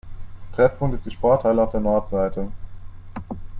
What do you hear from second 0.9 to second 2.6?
ist die Sporthalle auf der Nordseite.